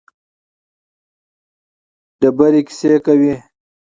تیږې 2.19 2.61
کیسې 2.67 2.95
کوي. 3.05 3.33